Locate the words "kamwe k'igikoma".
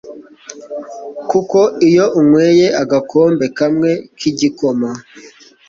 3.57-4.89